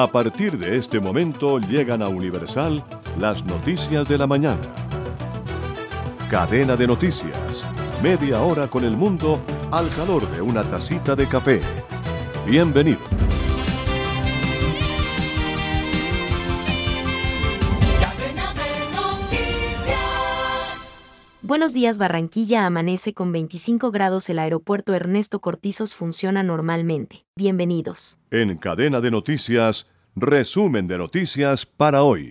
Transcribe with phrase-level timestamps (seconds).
[0.00, 2.84] A partir de este momento llegan a Universal
[3.18, 4.62] las noticias de la mañana.
[6.30, 7.64] Cadena de noticias.
[8.00, 9.40] Media hora con el mundo
[9.72, 11.60] al calor de una tacita de café.
[12.46, 13.27] Bienvenido.
[21.48, 27.24] Buenos días Barranquilla amanece con 25 grados el aeropuerto Ernesto Cortizos funciona normalmente.
[27.36, 28.18] Bienvenidos.
[28.30, 32.28] En cadena de noticias, resumen de noticias para hoy.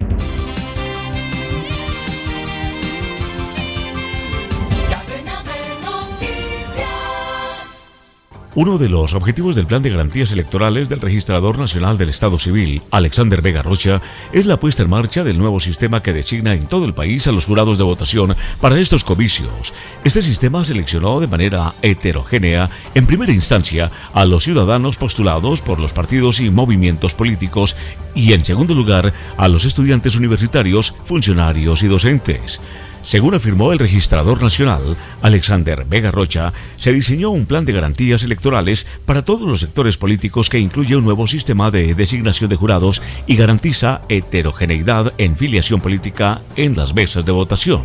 [8.57, 12.81] Uno de los objetivos del Plan de Garantías Electorales del Registrador Nacional del Estado Civil,
[12.89, 14.01] Alexander Vega Rocha,
[14.33, 17.31] es la puesta en marcha del nuevo sistema que designa en todo el país a
[17.31, 19.75] los jurados de votación para estos comicios.
[20.03, 25.93] Este sistema seleccionó de manera heterogénea, en primera instancia, a los ciudadanos postulados por los
[25.93, 27.75] partidos y movimientos políticos
[28.15, 32.59] y, en segundo lugar, a los estudiantes universitarios, funcionarios y docentes.
[33.07, 38.85] Según afirmó el registrador nacional, Alexander Vega Rocha, se diseñó un plan de garantías electorales
[39.05, 43.37] para todos los sectores políticos que incluye un nuevo sistema de designación de jurados y
[43.37, 47.83] garantiza heterogeneidad en filiación política en las mesas de votación.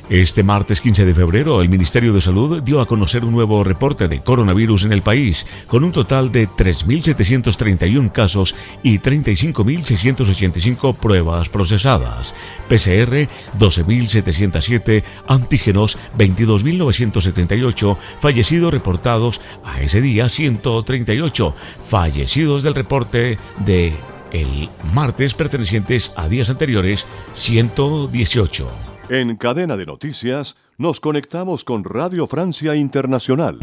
[0.08, 4.06] Este martes 15 de febrero, el Ministerio de Salud dio a conocer un nuevo reporte
[4.06, 8.54] de coronavirus en el país, con un total de 3.731 casos
[8.84, 12.36] y 35.685 pruebas procesadas.
[12.68, 21.52] PCR 12.707, antígenos 22.978, fallecidos reportados a ese día 138,
[21.88, 23.92] fallecidos del reporte de
[24.30, 28.95] el martes pertenecientes a días anteriores 118.
[29.08, 33.56] En cadena de noticias nos conectamos con Radio Francia Internacional.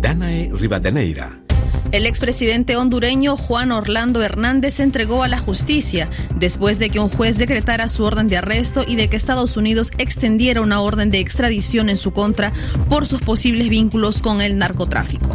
[0.00, 1.49] Danae Rivadeneira
[1.92, 7.08] el expresidente hondureño Juan Orlando Hernández se entregó a la justicia después de que un
[7.08, 11.20] juez decretara su orden de arresto y de que Estados Unidos extendiera una orden de
[11.20, 12.52] extradición en su contra
[12.88, 15.28] por sus posibles vínculos con el narcotráfico.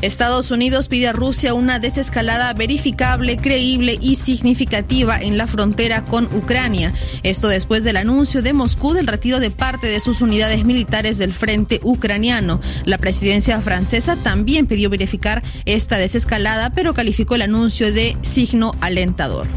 [0.00, 6.32] Estados Unidos pide a Rusia una desescalada verificable, creíble y significativa en la frontera con
[6.36, 6.92] Ucrania.
[7.24, 11.32] Esto después del anuncio de Moscú del retiro de parte de sus unidades militares del
[11.32, 12.60] frente ucraniano.
[12.84, 19.48] La presidencia francesa también pidió verificar esta desescalada, pero calificó el anuncio de signo alentador.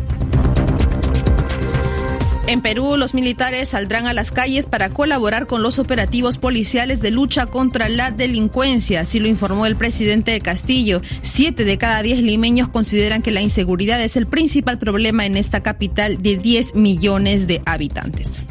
[2.52, 7.10] En Perú, los militares saldrán a las calles para colaborar con los operativos policiales de
[7.10, 11.02] lucha contra la delincuencia, así lo informó el presidente de Castillo.
[11.22, 15.64] Siete de cada diez limeños consideran que la inseguridad es el principal problema en esta
[15.64, 18.42] capital de 10 millones de habitantes.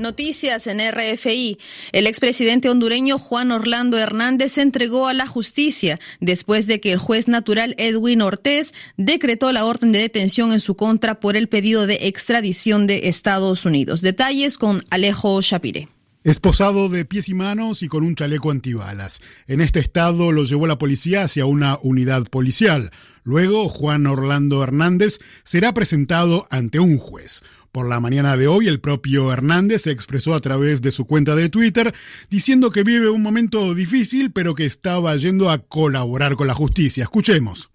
[0.00, 1.58] Noticias en RFI.
[1.92, 6.98] El expresidente hondureño Juan Orlando Hernández se entregó a la justicia después de que el
[6.98, 11.86] juez natural Edwin Ortiz decretó la orden de detención en su contra por el pedido
[11.86, 14.00] de extradición de Estados Unidos.
[14.00, 15.88] Detalles con Alejo Shapire.
[16.22, 19.22] Esposado de pies y manos y con un chaleco antibalas.
[19.46, 22.90] En este estado lo llevó la policía hacia una unidad policial.
[23.22, 27.42] Luego, Juan Orlando Hernández será presentado ante un juez.
[27.72, 31.36] Por la mañana de hoy, el propio Hernández se expresó a través de su cuenta
[31.36, 31.94] de Twitter
[32.28, 37.04] diciendo que vive un momento difícil, pero que estaba yendo a colaborar con la justicia.
[37.04, 37.70] Escuchemos.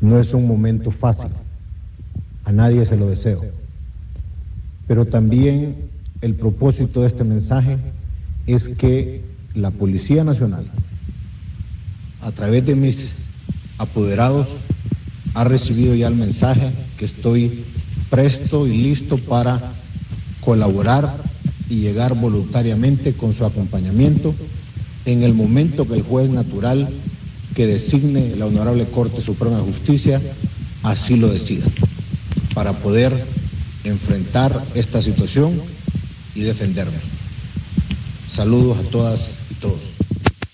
[0.00, 1.30] No es un momento fácil,
[2.44, 3.44] a nadie se lo deseo,
[4.88, 5.88] pero también
[6.20, 7.78] el propósito de este mensaje
[8.48, 9.22] es que
[9.54, 10.66] la Policía Nacional,
[12.22, 13.12] a través de mis
[13.76, 14.48] apoderados,
[15.38, 17.62] ha recibido ya el mensaje que estoy
[18.10, 19.72] presto y listo para
[20.40, 21.14] colaborar
[21.70, 24.34] y llegar voluntariamente con su acompañamiento
[25.04, 26.88] en el momento que el juez natural
[27.54, 30.20] que designe la Honorable Corte Suprema de Justicia
[30.82, 31.66] así lo decida,
[32.52, 33.12] para poder
[33.84, 35.62] enfrentar esta situación
[36.34, 36.98] y defenderme.
[38.28, 39.20] Saludos a todas
[39.52, 39.87] y todos.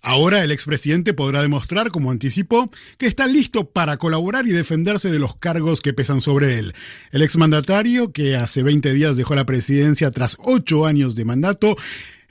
[0.06, 5.18] Ahora el expresidente podrá demostrar, como anticipó, que está listo para colaborar y defenderse de
[5.18, 6.74] los cargos que pesan sobre él.
[7.10, 11.76] El exmandatario, que hace 20 días dejó la presidencia tras ocho años de mandato,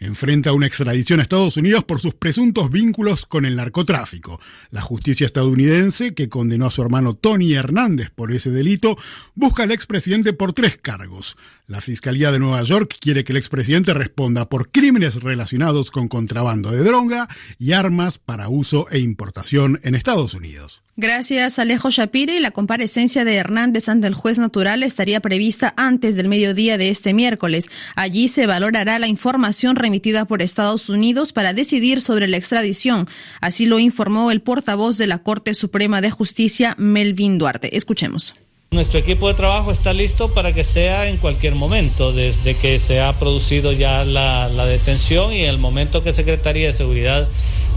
[0.05, 4.39] enfrenta una extradición a Estados Unidos por sus presuntos vínculos con el narcotráfico.
[4.69, 8.97] La justicia estadounidense, que condenó a su hermano Tony Hernández por ese delito,
[9.33, 11.37] busca al expresidente por tres cargos.
[11.65, 16.71] La Fiscalía de Nueva York quiere que el expresidente responda por crímenes relacionados con contrabando
[16.71, 17.27] de droga
[17.57, 20.82] y armas para uso e importación en Estados Unidos.
[20.95, 22.39] Gracias, Alejo Shapire.
[22.39, 27.15] La comparecencia de Hernández ante el juez natural estaría prevista antes del mediodía de este
[27.15, 27.71] miércoles.
[27.95, 33.07] Allí se valorará la información remitida por Estados Unidos para decidir sobre la extradición.
[33.41, 37.75] Así lo informó el portavoz de la Corte Suprema de Justicia, Melvin Duarte.
[37.75, 38.35] Escuchemos.
[38.69, 43.01] Nuestro equipo de trabajo está listo para que sea en cualquier momento, desde que se
[43.01, 47.27] ha producido ya la, detención y en el momento que Secretaría de Seguridad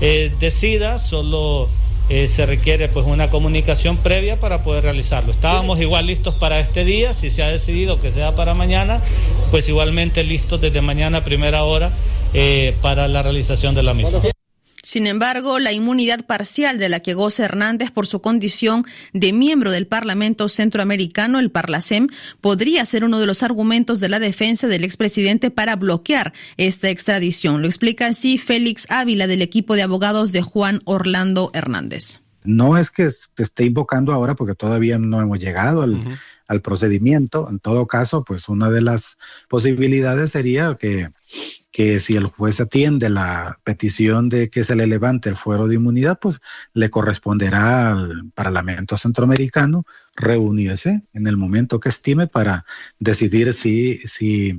[0.03, 1.69] eh, decida, solo
[2.09, 5.33] eh, se requiere pues una comunicación previa para poder realizarlo.
[5.33, 9.01] Estábamos igual listos para este día, si se ha decidido que sea para mañana,
[9.51, 11.93] pues igualmente listos desde mañana a primera hora
[12.35, 14.21] eh, para la realización de la misma.
[14.87, 19.73] Sin embargo, la inmunidad parcial de la que goza Hernández por su condición de miembro
[19.73, 22.07] del Parlamento Centroamericano, el Parlacem,
[22.41, 27.63] podría ser uno de los argumentos de la defensa del expresidente para bloquear esta extradición.
[27.63, 32.21] Lo explica así Félix Ávila del equipo de abogados de Juan Orlando Hernández.
[32.45, 36.17] No es que se esté invocando ahora porque todavía no hemos llegado al,
[36.47, 37.49] al procedimiento.
[37.51, 39.19] En todo caso, pues una de las
[39.49, 41.11] posibilidades sería que
[41.77, 45.75] que si el juez atiende la petición de que se le levante el fuero de
[45.75, 46.41] inmunidad, pues
[46.73, 49.85] le corresponderá al Parlamento Centroamericano
[50.15, 52.65] reunirse en el momento que estime para
[52.99, 54.59] decidir si, si,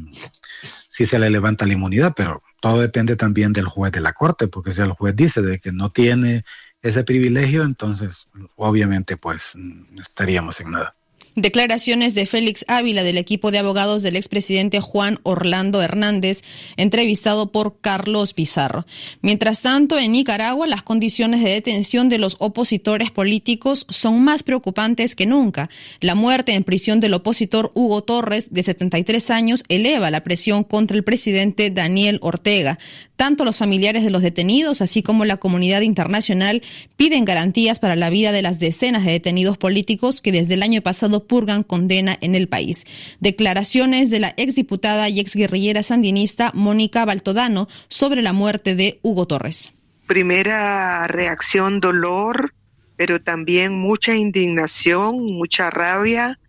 [0.92, 4.48] si se le levanta la inmunidad, pero todo depende también del juez de la Corte,
[4.48, 6.46] porque si el juez dice de que no tiene
[6.84, 8.28] ese privilegio, entonces
[8.58, 9.58] obviamente pues
[9.98, 10.97] estaríamos en nada.
[11.38, 16.42] Declaraciones de Félix Ávila del equipo de abogados del expresidente Juan Orlando Hernández,
[16.78, 18.88] entrevistado por Carlos Pizarro.
[19.22, 25.16] Mientras tanto, en Nicaragua las condiciones de detención de los opositores políticos son más preocupantes
[25.16, 25.70] que nunca.
[26.02, 30.98] La muerte en prisión del opositor Hugo Torres, de 73 años, eleva la presión contra
[30.98, 32.80] el presidente Daniel Ortega.
[33.16, 36.64] Tanto los familiares de los detenidos, así como la comunidad internacional,
[36.98, 40.82] piden garantías para la vida de las decenas de detenidos políticos que desde el año
[40.82, 42.86] pasado purgan condena en el país.
[43.20, 49.72] Declaraciones de la exdiputada y exguerrillera sandinista Mónica Baltodano sobre la muerte de Hugo Torres.
[50.08, 52.54] Primera reacción, dolor,
[52.96, 56.40] pero también mucha indignación, mucha rabia,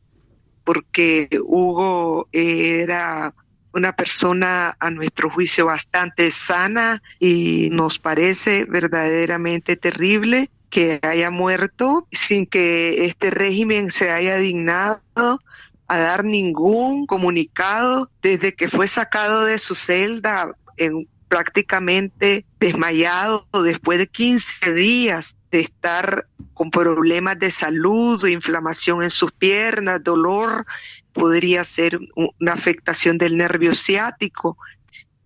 [0.65, 3.35] porque Hugo era
[3.73, 12.07] una persona a nuestro juicio bastante sana y nos parece verdaderamente terrible que haya muerto
[12.13, 15.41] sin que este régimen se haya dignado
[15.87, 23.99] a dar ningún comunicado desde que fue sacado de su celda en prácticamente desmayado después
[23.99, 30.67] de 15 días de estar con problemas de salud, inflamación en sus piernas, dolor
[31.13, 34.57] podría ser una afectación del nervio ciático.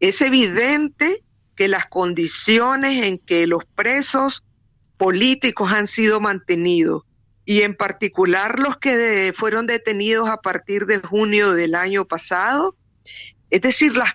[0.01, 1.23] Es evidente
[1.55, 4.43] que las condiciones en que los presos
[5.03, 7.03] políticos han sido mantenidos
[7.45, 12.77] y en particular los que fueron detenidos a partir de junio del año pasado,
[13.51, 14.13] es decir, las,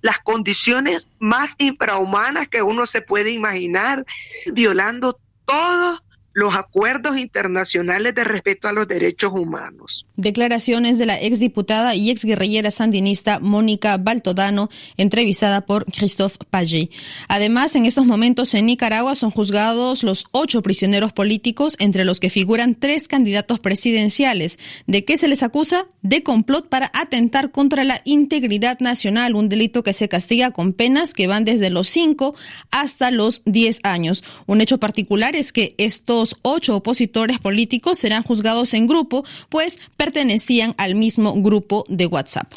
[0.00, 4.06] las condiciones más infrahumanas que uno se puede imaginar,
[4.50, 6.01] violando todos
[6.34, 10.06] los acuerdos internacionales de respeto a los derechos humanos.
[10.16, 16.90] Declaraciones de la exdiputada y exguerrillera sandinista Mónica Baltodano, entrevistada por Christophe Pagé.
[17.28, 22.30] Además, en estos momentos en Nicaragua son juzgados los ocho prisioneros políticos, entre los que
[22.30, 24.58] figuran tres candidatos presidenciales.
[24.86, 25.86] ¿De qué se les acusa?
[26.02, 31.14] De complot para atentar contra la integridad nacional, un delito que se castiga con penas
[31.14, 32.34] que van desde los cinco
[32.70, 34.24] hasta los diez años.
[34.46, 40.74] Un hecho particular es que estos ocho opositores políticos serán juzgados en grupo, pues pertenecían
[40.78, 42.54] al mismo grupo de WhatsApp.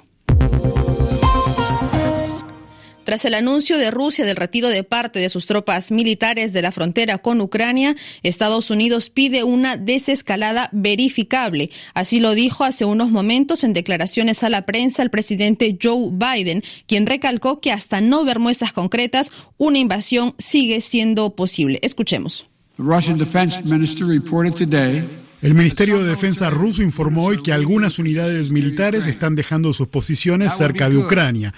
[3.06, 6.72] Tras el anuncio de Rusia del retiro de parte de sus tropas militares de la
[6.72, 11.70] frontera con Ucrania, Estados Unidos pide una desescalada verificable.
[11.94, 16.64] Así lo dijo hace unos momentos en declaraciones a la prensa el presidente Joe Biden,
[16.88, 21.78] quien recalcó que hasta no ver muestras concretas, una invasión sigue siendo posible.
[21.84, 22.48] Escuchemos.
[22.78, 25.08] The Russian defense minister reported today
[25.46, 30.56] El Ministerio de Defensa ruso informó hoy que algunas unidades militares están dejando sus posiciones
[30.58, 31.54] cerca de Ucrania.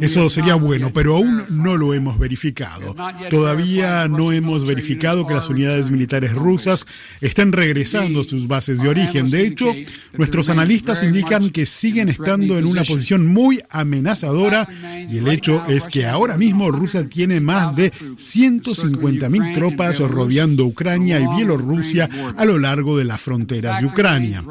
[0.00, 2.94] Eso sería bueno, pero aún no lo hemos verificado.
[3.30, 6.86] Todavía no hemos verificado que las unidades militares rusas
[7.20, 9.28] estén regresando a sus bases de origen.
[9.28, 9.72] De hecho,
[10.16, 14.68] nuestros analistas indican que siguen estando en una posición muy amenazadora
[15.10, 21.18] y el hecho es que ahora mismo Rusia tiene más de 150.000 tropas rodeando Ucrania
[21.18, 24.44] y Bielorrusia a lo largo de las fronteras de Ucrania.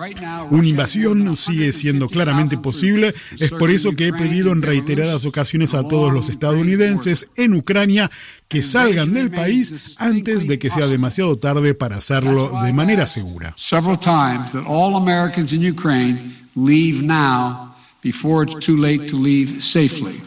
[0.49, 5.75] Una invasión sigue siendo claramente posible, es por eso que he pedido en reiteradas ocasiones
[5.75, 8.09] a todos los estadounidenses en Ucrania
[8.47, 13.53] que salgan del país antes de que sea demasiado tarde para hacerlo de manera segura.
[18.03, 20.23] before it's too late to leave safely.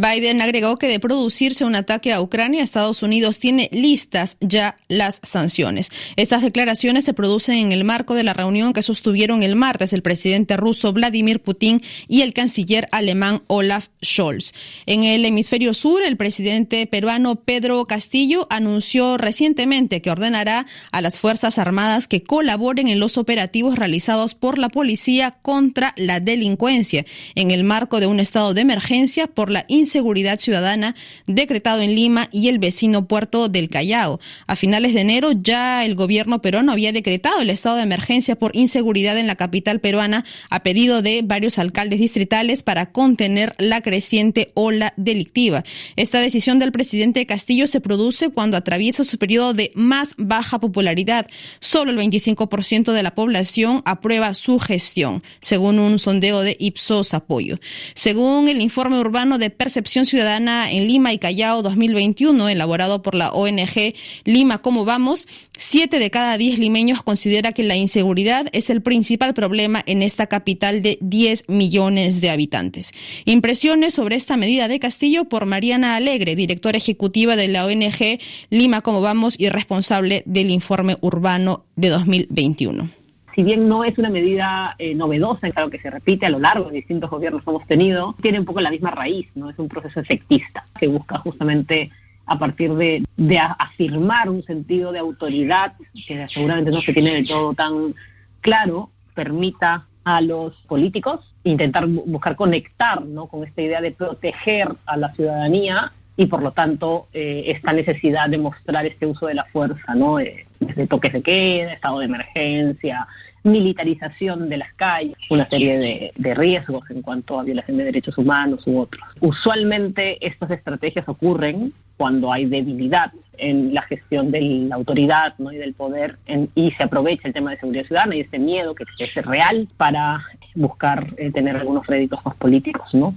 [0.00, 5.20] Biden agregó que de producirse un ataque a Ucrania, Estados Unidos tiene listas ya las
[5.22, 5.90] sanciones.
[6.16, 10.02] Estas declaraciones se producen en el marco de la reunión que sostuvieron el martes el
[10.02, 14.52] presidente ruso Vladimir Putin y el canciller alemán Olaf Scholz.
[14.86, 21.18] En el hemisferio sur, el presidente peruano Pedro Castillo anunció recientemente que ordenará a las
[21.18, 27.50] Fuerzas Armadas que colaboren en los operativos realizados por la policía contra la delincuencia en
[27.50, 30.94] el marco de un estado de emergencia por la inseguridad ciudadana
[31.26, 34.20] decretado en Lima y el vecino puerto del Callao.
[34.46, 38.54] A finales de enero ya el gobierno peruano había decretado el estado de emergencia por
[38.54, 44.52] inseguridad en la capital peruana a pedido de varios alcaldes distritales para contener la creciente
[44.54, 45.64] ola delictiva.
[45.96, 51.26] Esta decisión del presidente Castillo se produce cuando atraviesa su periodo de más baja popularidad.
[51.60, 57.58] Solo el 25% de la población aprueba su gestión, según un sondeo de Ipsos Apoyo.
[57.94, 63.30] Según el informe urbano de Percepción Ciudadana en Lima y Callao 2021, elaborado por la
[63.30, 68.80] ONG Lima Cómo Vamos, siete de cada diez limeños considera que la inseguridad es el
[68.80, 72.92] principal problema en esta capital de 10 millones de habitantes.
[73.26, 78.18] Impresiones sobre esta medida de Castillo por Mariana Alegre, directora ejecutiva de la ONG
[78.48, 82.95] Lima Cómo Vamos y responsable del informe urbano de 2021
[83.36, 86.38] si bien no es una medida eh, novedosa, es algo que se repite a lo
[86.38, 89.50] largo de distintos gobiernos que hemos tenido, tiene un poco la misma raíz, ¿no?
[89.50, 91.90] Es un proceso efectista que busca justamente
[92.24, 95.74] a partir de, de afirmar un sentido de autoridad
[96.06, 97.94] que seguramente no se tiene del todo tan
[98.40, 103.26] claro, permita a los políticos intentar buscar conectar ¿no?
[103.26, 108.28] con esta idea de proteger a la ciudadanía y por lo tanto eh, esta necesidad
[108.28, 110.18] de mostrar este uso de la fuerza, ¿no?
[110.18, 113.06] Eh, desde toques de queda, estado de emergencia,
[113.46, 118.18] militarización de las calles, una serie de, de, riesgos en cuanto a violación de derechos
[118.18, 119.02] humanos u otros.
[119.20, 125.52] Usualmente estas estrategias ocurren cuando hay debilidad en la gestión de la autoridad ¿no?
[125.52, 128.74] y del poder en, y se aprovecha el tema de seguridad ciudadana y este miedo
[128.74, 130.22] que, es real para
[130.54, 132.92] buscar eh, tener algunos réditos más políticos.
[132.94, 133.14] ¿no?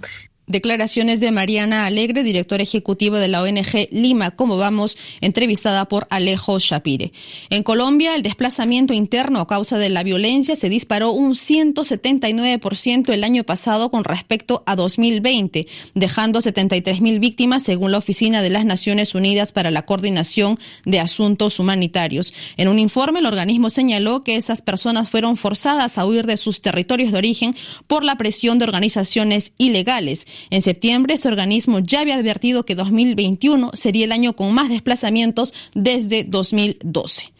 [0.50, 6.58] Declaraciones de Mariana Alegre, directora ejecutiva de la ONG Lima, como vamos, entrevistada por Alejo
[6.58, 7.14] Shapire.
[7.52, 13.24] En Colombia, el desplazamiento interno a causa de la violencia se disparó un 179% el
[13.24, 18.66] año pasado con respecto a 2020, dejando 73 mil víctimas según la Oficina de las
[18.66, 22.34] Naciones Unidas para la Coordinación de Asuntos Humanitarios.
[22.58, 26.62] En un informe, el organismo señaló que esas personas fueron forzadas a huir de sus
[26.62, 30.26] territorios de origen por la presión de organizaciones ilegales.
[30.50, 35.54] En septiembre, ese organismo ya había advertido que 2021 sería el año con más desplazamientos
[35.74, 37.32] desde 2012.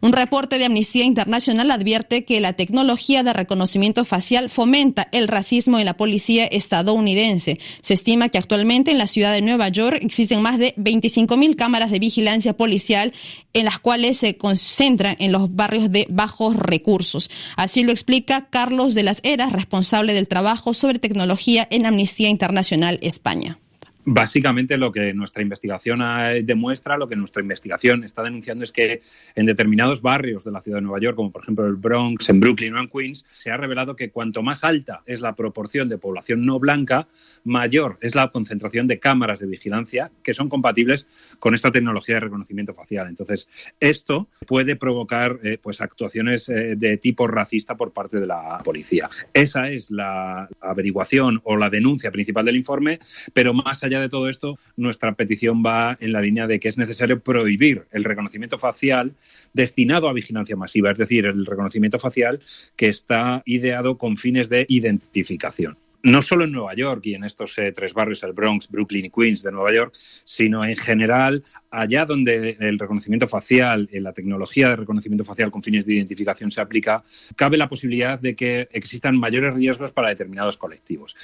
[0.00, 5.78] Un reporte de Amnistía Internacional advierte que la tecnología de reconocimiento facial fomenta el racismo
[5.78, 7.58] en la policía estadounidense.
[7.80, 11.56] Se estima que actualmente en la ciudad de Nueva York existen más de 25 mil
[11.56, 13.12] cámaras de vigilancia policial
[13.52, 17.30] en las cuales se concentran en los barrios de bajos recursos.
[17.56, 22.98] Así lo explica Carlos de las Heras, responsable del trabajo sobre tecnología en Amnistía Internacional
[23.02, 23.58] España.
[24.06, 26.00] Básicamente lo que nuestra investigación
[26.44, 29.00] demuestra, lo que nuestra investigación está denunciando es que
[29.34, 32.40] en determinados barrios de la ciudad de Nueva York, como por ejemplo el Bronx, en
[32.40, 35.98] Brooklyn o en Queens, se ha revelado que cuanto más alta es la proporción de
[35.98, 37.08] población no blanca,
[37.44, 41.06] mayor es la concentración de cámaras de vigilancia que son compatibles
[41.38, 43.08] con esta tecnología de reconocimiento facial.
[43.08, 43.48] Entonces,
[43.80, 49.08] esto puede provocar eh, pues actuaciones eh, de tipo racista por parte de la policía.
[49.32, 52.98] Esa es la averiguación o la denuncia principal del informe,
[53.32, 56.78] pero más allá de todo esto, nuestra petición va en la línea de que es
[56.78, 59.14] necesario prohibir el reconocimiento facial
[59.52, 62.40] destinado a vigilancia masiva, es decir, el reconocimiento facial
[62.76, 65.76] que está ideado con fines de identificación.
[66.04, 69.10] no solo en Nueva York y en estos eh, tres barrios, el Bronx, Brooklyn y
[69.10, 74.76] Queens de Nueva York, sino en general allá donde el reconocimiento facial, la tecnología de
[74.76, 77.02] reconocimiento facial con fines de identificación se aplica,
[77.36, 81.16] cabe la posibilidad de que existan mayores riesgos para determinados colectivos.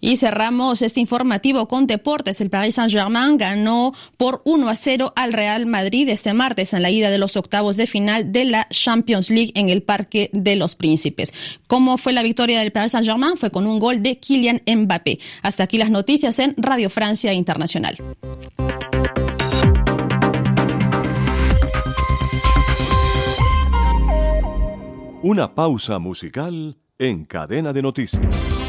[0.00, 2.40] Y cerramos este informativo con deportes.
[2.40, 6.90] El Paris Saint-Germain ganó por 1 a 0 al Real Madrid este martes en la
[6.90, 10.76] ida de los octavos de final de la Champions League en el Parque de los
[10.76, 11.34] Príncipes.
[11.66, 13.36] ¿Cómo fue la victoria del Paris Saint-Germain?
[13.36, 15.18] Fue con un gol de Kylian Mbappé.
[15.42, 17.96] Hasta aquí las noticias en Radio Francia Internacional.
[25.20, 28.67] Una pausa musical en cadena de noticias.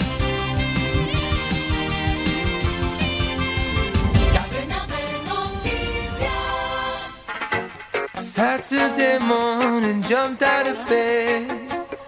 [8.39, 11.51] Saturday morning, jumped out of bed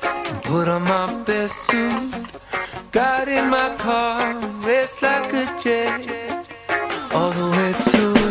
[0.01, 2.25] and put on my best suit.
[2.93, 6.47] Got in my car, and raced like a jet
[7.13, 8.30] all the way to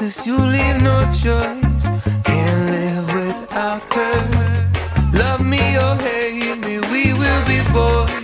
[0.00, 1.84] this, you leave no choice.
[2.24, 5.10] Can't live without her.
[5.12, 8.19] Love me or hate me, we will be boys.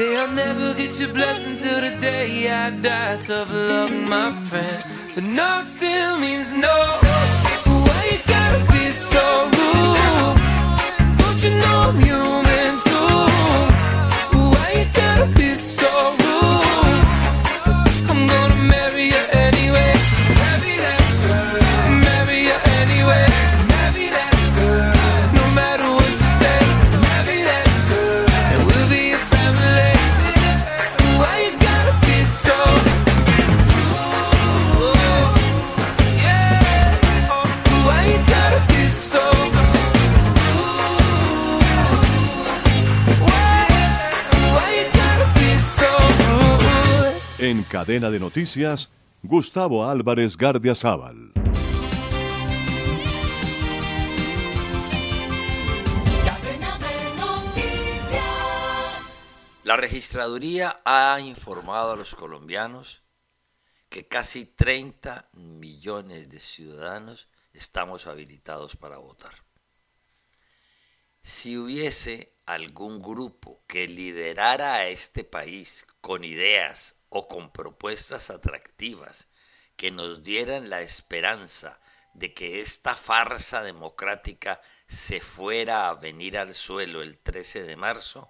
[0.00, 3.18] Say I'll never get your blessing till the day I die.
[3.18, 4.82] Tough luck, my friend.
[5.14, 5.50] But no
[47.70, 48.90] cadena de noticias,
[49.22, 51.32] Gustavo Álvarez Gardiazabal.
[59.62, 63.04] La registraduría ha informado a los colombianos
[63.88, 69.44] que casi 30 millones de ciudadanos estamos habilitados para votar.
[71.22, 79.28] Si hubiese algún grupo que liderara a este país con ideas o con propuestas atractivas
[79.76, 81.80] que nos dieran la esperanza
[82.14, 88.28] de que esta farsa democrática se fuera a venir al suelo el 13 de marzo,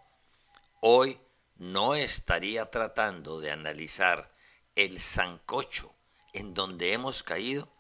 [0.81, 1.21] hoy
[1.57, 4.35] no estaría tratando de analizar
[4.75, 5.95] el zancocho
[6.33, 7.73] en donde hemos caído,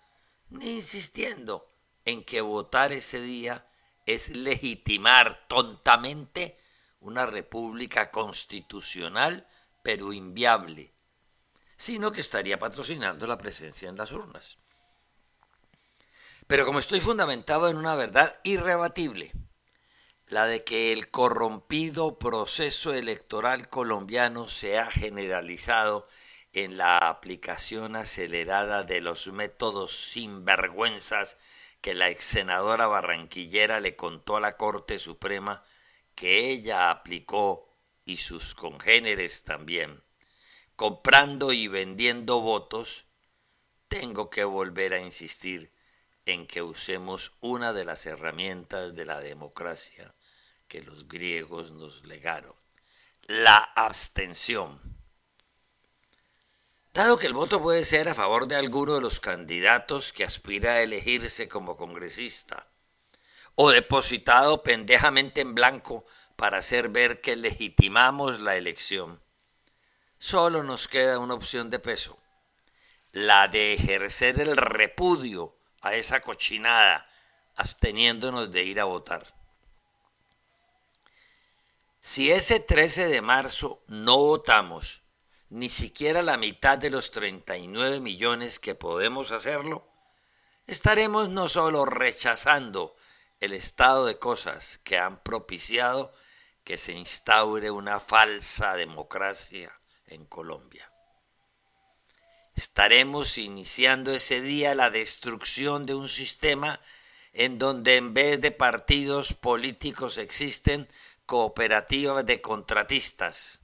[0.48, 1.66] ni insistiendo
[2.04, 3.66] en que votar ese día
[4.06, 6.58] es legitimar tontamente
[6.98, 9.46] una república constitucional
[9.82, 10.92] pero inviable,
[11.76, 14.58] sino que estaría patrocinando la presencia en las urnas.
[16.46, 19.32] Pero como estoy fundamentado en una verdad irrebatible,
[20.26, 26.08] la de que el corrompido proceso electoral colombiano se ha generalizado
[26.52, 31.36] en la aplicación acelerada de los métodos sinvergüenzas
[31.80, 35.62] que la ex senadora barranquillera le contó a la Corte Suprema
[36.14, 37.69] que ella aplicó
[38.10, 40.02] y sus congéneres también,
[40.74, 43.04] comprando y vendiendo votos,
[43.86, 45.70] tengo que volver a insistir
[46.26, 50.12] en que usemos una de las herramientas de la democracia
[50.66, 52.54] que los griegos nos legaron,
[53.22, 54.80] la abstención.
[56.92, 60.72] Dado que el voto puede ser a favor de alguno de los candidatos que aspira
[60.72, 62.66] a elegirse como congresista,
[63.54, 66.04] o depositado pendejamente en blanco
[66.40, 69.20] para hacer ver que legitimamos la elección,
[70.18, 72.16] solo nos queda una opción de peso,
[73.12, 77.06] la de ejercer el repudio a esa cochinada,
[77.56, 79.34] absteniéndonos de ir a votar.
[82.00, 85.02] Si ese 13 de marzo no votamos
[85.50, 89.86] ni siquiera la mitad de los 39 millones que podemos hacerlo,
[90.66, 92.96] estaremos no solo rechazando
[93.40, 96.14] el estado de cosas que han propiciado
[96.70, 99.72] que se instaure una falsa democracia
[100.06, 100.88] en Colombia.
[102.54, 106.78] Estaremos iniciando ese día la destrucción de un sistema
[107.32, 110.86] en donde en vez de partidos políticos existen
[111.26, 113.60] cooperativas de contratistas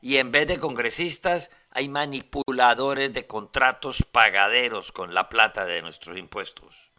[0.00, 6.18] y en vez de congresistas hay manipuladores de contratos pagaderos con la plata de nuestros
[6.18, 6.89] impuestos.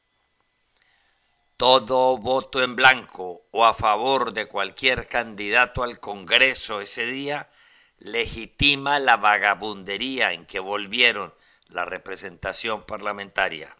[1.61, 7.51] Todo voto en blanco o a favor de cualquier candidato al Congreso ese día
[7.99, 11.35] legitima la vagabundería en que volvieron
[11.67, 13.77] la representación parlamentaria.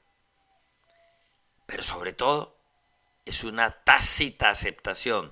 [1.65, 2.55] Pero sobre todo
[3.25, 5.31] es una tácita aceptación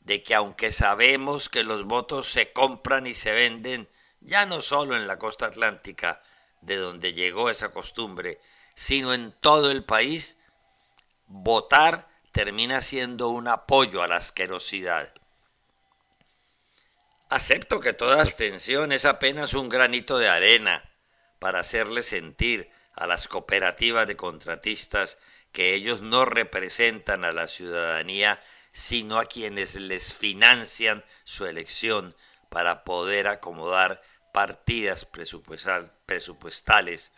[0.00, 4.96] de que aunque sabemos que los votos se compran y se venden ya no solo
[4.96, 6.20] en la costa atlántica,
[6.62, 8.40] de donde llegó esa costumbre,
[8.74, 10.36] sino en todo el país,
[11.26, 15.12] votar termina siendo un apoyo a la asquerosidad.
[17.28, 20.84] Acepto que toda abstención es apenas un granito de arena
[21.38, 25.18] para hacerle sentir a las cooperativas de contratistas
[25.52, 32.14] que ellos no representan a la ciudadanía, sino a quienes les financian su elección
[32.48, 37.12] para poder acomodar partidas presupuestales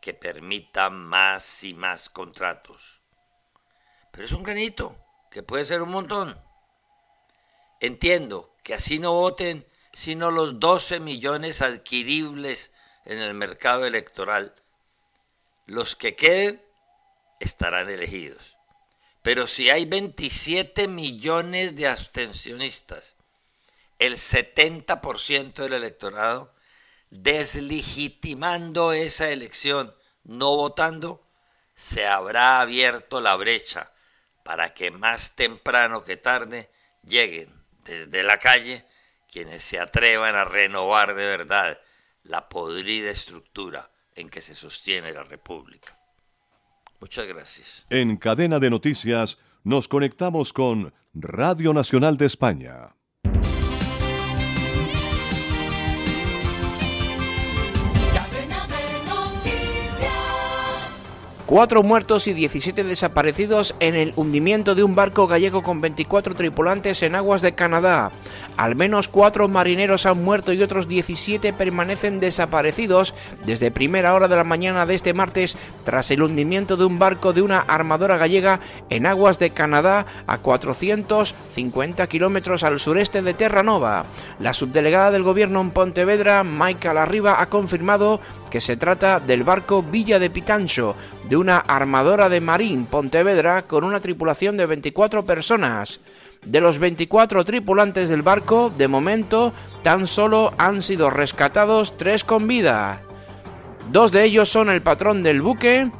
[0.00, 2.95] que permitan más y más contratos.
[4.16, 4.96] Pero es un granito,
[5.30, 6.40] que puede ser un montón.
[7.80, 12.70] Entiendo que así no voten sino los 12 millones adquiribles
[13.04, 14.54] en el mercado electoral.
[15.66, 16.62] Los que queden
[17.40, 18.56] estarán elegidos.
[19.22, 23.16] Pero si hay 27 millones de abstencionistas,
[23.98, 26.54] el 70% del electorado,
[27.10, 31.26] deslegitimando esa elección, no votando,
[31.74, 33.92] se habrá abierto la brecha
[34.46, 36.70] para que más temprano que tarde
[37.02, 37.52] lleguen
[37.84, 38.84] desde la calle
[39.28, 41.80] quienes se atrevan a renovar de verdad
[42.22, 45.98] la podrida estructura en que se sostiene la República.
[47.00, 47.86] Muchas gracias.
[47.90, 52.94] En cadena de noticias nos conectamos con Radio Nacional de España.
[61.46, 67.04] Cuatro muertos y 17 desaparecidos en el hundimiento de un barco gallego con 24 tripulantes
[67.04, 68.10] en aguas de Canadá.
[68.56, 74.34] Al menos cuatro marineros han muerto y otros 17 permanecen desaparecidos desde primera hora de
[74.34, 78.58] la mañana de este martes tras el hundimiento de un barco de una armadora gallega
[78.90, 84.06] en aguas de Canadá a 450 kilómetros al sureste de Terranova.
[84.40, 89.82] La subdelegada del gobierno en Pontevedra, Michael Arriba, ha confirmado que se trata del barco
[89.82, 90.96] Villa de Pitancho,
[91.28, 96.00] de una armadora de Marín Pontevedra con una tripulación de 24 personas.
[96.44, 102.46] De los 24 tripulantes del barco, de momento, tan solo han sido rescatados tres con
[102.46, 103.02] vida.
[103.90, 105.90] Dos de ellos son el patrón del buque,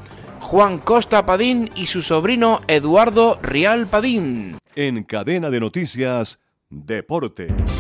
[0.40, 4.58] Juan Costa Padín y su sobrino Eduardo Rial Padín.
[4.74, 7.75] En cadena de noticias, Deportes.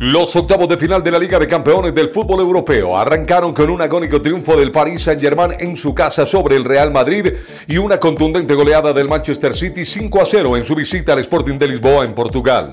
[0.00, 3.82] Los octavos de final de la Liga de Campeones del Fútbol Europeo arrancaron con un
[3.82, 7.34] agónico triunfo del Paris Saint-Germain en su casa sobre el Real Madrid
[7.66, 11.58] y una contundente goleada del Manchester City 5 a 0 en su visita al Sporting
[11.58, 12.72] de Lisboa en Portugal.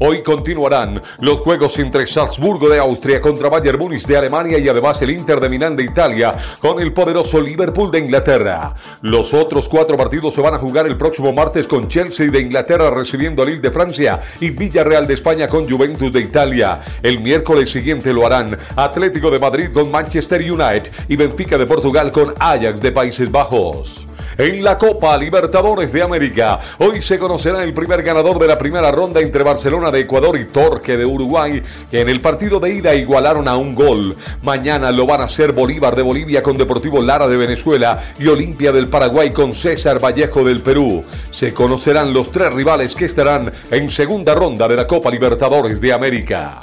[0.00, 5.00] Hoy continuarán los juegos entre Salzburgo de Austria contra Bayern Múnich de Alemania y además
[5.02, 8.74] el Inter de Milán de Italia con el poderoso Liverpool de Inglaterra.
[9.02, 12.90] Los otros cuatro partidos se van a jugar el próximo martes con Chelsea de Inglaterra
[12.90, 16.80] recibiendo a Lille de Francia y Villarreal de España con Juventus de Italia.
[17.02, 22.10] El miércoles siguiente lo harán Atlético de Madrid con Manchester United y Benfica de Portugal
[22.10, 24.11] con Ajax de Países Bajos.
[24.38, 28.90] En la Copa Libertadores de América, hoy se conocerá el primer ganador de la primera
[28.90, 32.94] ronda entre Barcelona de Ecuador y Torque de Uruguay, que en el partido de ida
[32.94, 34.16] igualaron a un gol.
[34.42, 38.72] Mañana lo van a hacer Bolívar de Bolivia con Deportivo Lara de Venezuela y Olimpia
[38.72, 41.04] del Paraguay con César Vallejo del Perú.
[41.30, 45.92] Se conocerán los tres rivales que estarán en segunda ronda de la Copa Libertadores de
[45.92, 46.58] América.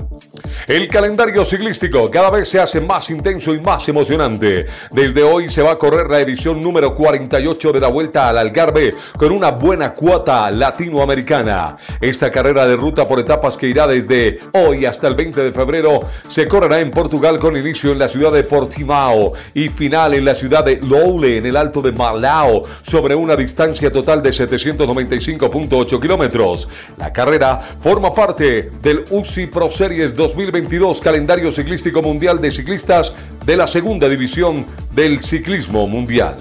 [0.67, 4.65] El calendario ciclístico cada vez se hace más intenso y más emocionante.
[4.91, 8.91] Desde hoy se va a correr la edición número 48 de la Vuelta al Algarve
[9.17, 11.77] con una buena cuota latinoamericana.
[11.99, 15.99] Esta carrera de ruta por etapas que irá desde hoy hasta el 20 de febrero
[16.27, 20.35] se correrá en Portugal con inicio en la ciudad de Portimao y final en la
[20.35, 26.67] ciudad de Loule en el Alto de Malao sobre una distancia total de 795.8 kilómetros.
[26.97, 30.15] La carrera forma parte del UCI Pro Series
[30.51, 33.13] 2022 calendario ciclístico mundial de ciclistas
[33.45, 36.37] de la segunda división del ciclismo mundial.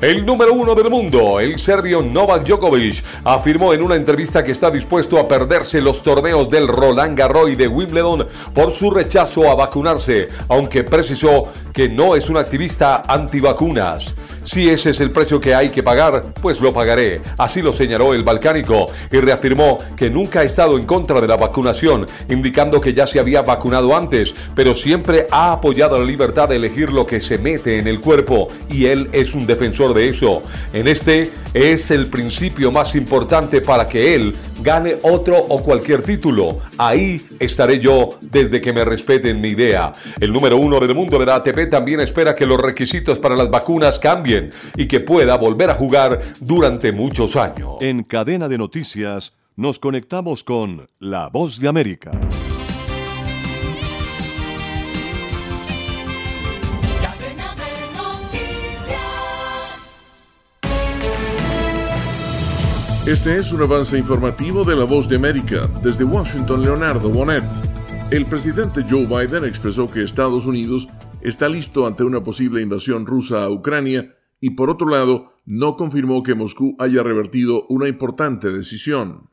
[0.00, 4.70] El número uno del mundo, el serbio Novak Djokovic, afirmó en una entrevista que está
[4.70, 9.54] dispuesto a perderse los torneos del Roland Garros y de Wimbledon por su rechazo a
[9.54, 14.14] vacunarse, aunque precisó que no es un activista antivacunas.
[14.44, 17.20] Si ese es el precio que hay que pagar, pues lo pagaré.
[17.38, 21.36] Así lo señaló el balcánico y reafirmó que nunca ha estado en contra de la
[21.36, 26.56] vacunación, indicando que ya se había vacunado antes, pero siempre ha apoyado la libertad de
[26.56, 30.42] elegir lo que se mete en el cuerpo y él es un defensor de eso.
[30.72, 36.58] En este es el principio más importante para que él gane otro o cualquier título.
[36.78, 39.92] Ahí estaré yo desde que me respeten mi idea.
[40.20, 43.50] El número uno del mundo de la ATP también espera que los requisitos para las
[43.50, 44.31] vacunas cambien
[44.76, 47.74] y que pueda volver a jugar durante muchos años.
[47.80, 52.10] En cadena de noticias nos conectamos con La Voz de América.
[63.06, 65.62] Este es un avance informativo de La Voz de América.
[65.82, 67.42] Desde Washington, Leonardo Bonet.
[68.12, 70.86] El presidente Joe Biden expresó que Estados Unidos
[71.20, 76.22] está listo ante una posible invasión rusa a Ucrania y por otro lado no confirmó
[76.22, 79.28] que Moscú haya revertido una importante decisión.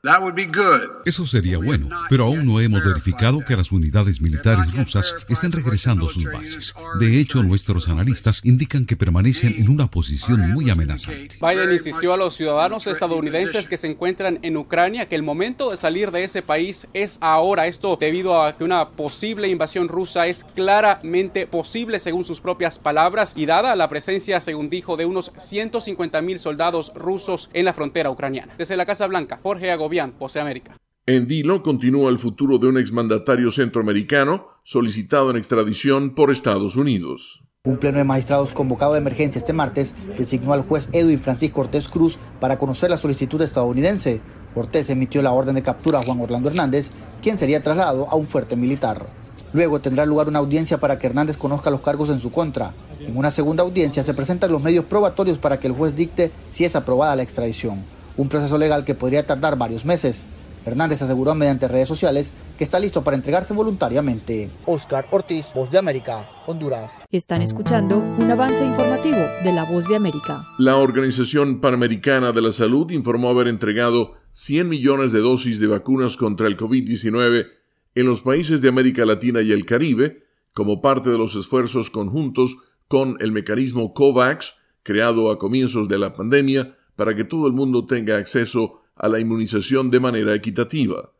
[1.05, 6.07] Eso sería bueno, pero aún no hemos verificado que las unidades militares rusas estén regresando
[6.07, 6.73] a sus bases.
[6.99, 11.37] De hecho, nuestros analistas indican que permanecen en una posición muy amenazante.
[11.39, 15.77] Biden insistió a los ciudadanos estadounidenses que se encuentran en Ucrania que el momento de
[15.77, 17.67] salir de ese país es ahora.
[17.67, 23.33] Esto debido a que una posible invasión rusa es claramente posible según sus propias palabras
[23.35, 28.09] y dada la presencia, según dijo, de unos 150 mil soldados rusos en la frontera
[28.09, 28.53] ucraniana.
[28.57, 30.77] Desde la Casa Blanca, Jorge Agobián, Pose América.
[31.05, 37.41] En Dilo continúa el futuro de un exmandatario centroamericano solicitado en extradición por Estados Unidos.
[37.65, 41.89] Un pleno de magistrados convocado de emergencia este martes designó al juez Edwin Francisco Cortés
[41.89, 44.21] Cruz para conocer la solicitud estadounidense.
[44.53, 48.27] Cortés emitió la orden de captura a Juan Orlando Hernández, quien sería trasladado a un
[48.27, 49.05] fuerte militar.
[49.53, 52.73] Luego tendrá lugar una audiencia para que Hernández conozca los cargos en su contra.
[52.99, 56.65] En una segunda audiencia se presentan los medios probatorios para que el juez dicte si
[56.65, 57.83] es aprobada la extradición,
[58.17, 60.25] un proceso legal que podría tardar varios meses.
[60.65, 64.49] Hernández aseguró mediante redes sociales que está listo para entregarse voluntariamente.
[64.65, 66.91] Oscar Ortiz, Voz de América, Honduras.
[67.09, 70.43] Están escuchando un avance informativo de la Voz de América.
[70.57, 76.17] La Organización Panamericana de la Salud informó haber entregado 100 millones de dosis de vacunas
[76.17, 77.58] contra el COVID-19
[77.99, 82.57] en los países de América Latina y el Caribe como parte de los esfuerzos conjuntos
[82.87, 87.85] con el mecanismo COVAX, creado a comienzos de la pandemia, para que todo el mundo
[87.85, 91.11] tenga acceso a la inmunización de manera equitativa.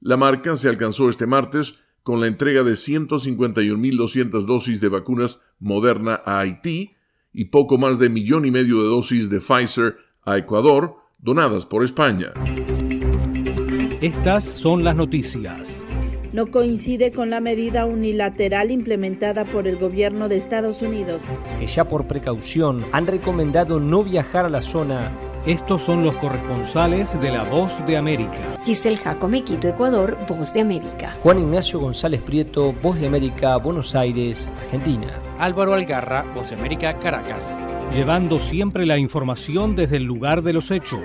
[0.00, 6.22] La marca se alcanzó este martes con la entrega de 151.200 dosis de vacunas Moderna
[6.24, 6.92] a Haití
[7.32, 11.84] y poco más de millón y medio de dosis de Pfizer a Ecuador, donadas por
[11.84, 12.32] España.
[14.00, 15.85] Estas son las noticias.
[16.32, 21.22] No coincide con la medida unilateral implementada por el gobierno de Estados Unidos.
[21.58, 25.12] Que ya por precaución han recomendado no viajar a la zona.
[25.46, 28.58] Estos son los corresponsales de La Voz de América.
[28.64, 31.16] Giselle Jacome, Quito, Ecuador, Voz de América.
[31.22, 35.20] Juan Ignacio González Prieto, Voz de América, Buenos Aires, Argentina.
[35.38, 37.64] Álvaro Algarra, Voz de América, Caracas.
[37.94, 41.00] Llevando siempre la información desde el lugar de los hechos.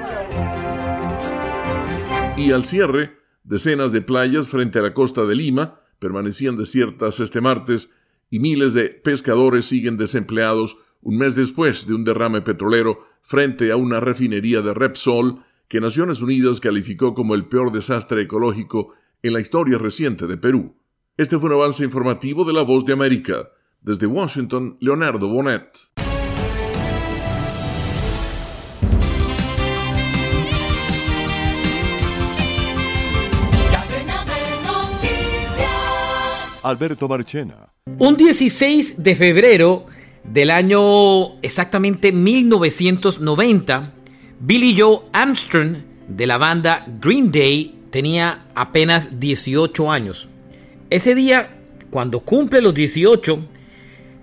[2.36, 7.42] Y al cierre, decenas de playas frente a la costa de Lima permanecían desiertas este
[7.42, 7.92] martes
[8.30, 13.76] y miles de pescadores siguen desempleados un mes después de un derrame petrolero frente a
[13.76, 19.40] una refinería de Repsol que Naciones Unidas calificó como el peor desastre ecológico en la
[19.40, 20.76] historia reciente de Perú.
[21.18, 23.50] Este fue un avance informativo de La Voz de América.
[23.82, 25.72] Desde Washington, Leonardo Bonet.
[36.64, 37.68] Alberto Marchena.
[37.98, 39.86] Un 16 de febrero
[40.24, 43.94] del año exactamente 1990,
[44.40, 50.30] Billy Joe Armstrong de la banda Green Day tenía apenas 18 años.
[50.90, 51.58] Ese día,
[51.90, 53.40] cuando cumple los 18,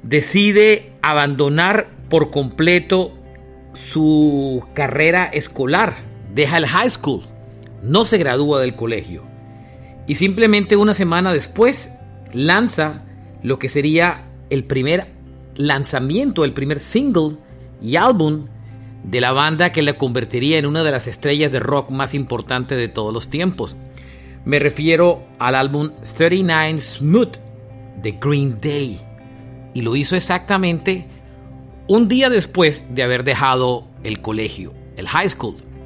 [0.03, 3.13] decide abandonar por completo
[3.75, 5.97] su carrera escolar.
[6.35, 7.23] Deja el high school,
[7.83, 9.23] no se gradúa del colegio.
[10.07, 11.98] Y simplemente una semana después
[12.33, 13.05] lanza
[13.43, 15.15] lo que sería el primer
[15.57, 17.37] lanzamiento, el primer single
[17.81, 18.47] y álbum
[19.05, 22.79] de la banda que la convertiría en una de las estrellas de rock más importantes
[22.79, 23.77] de todos los tiempos.
[24.45, 27.37] Me refiero al álbum 39 Smooth
[28.03, 29.01] de Green Day.
[29.75, 31.07] Y lo hizo exactamente
[31.87, 35.57] un día después de haber dejado el colegio, el high school,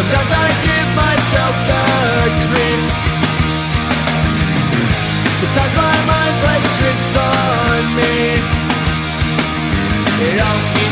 [0.00, 1.84] Sometimes I give myself the
[2.46, 2.92] creeps.
[5.40, 8.14] Sometimes my mind plays tricks on me.
[10.26, 10.89] It all keeps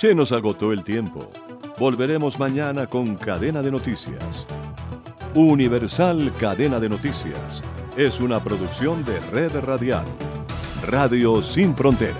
[0.00, 1.28] Se nos agotó el tiempo.
[1.78, 4.46] Volveremos mañana con Cadena de Noticias.
[5.34, 7.60] Universal Cadena de Noticias
[7.98, 10.06] es una producción de Red Radial.
[10.86, 12.16] Radio Sin Fronteras.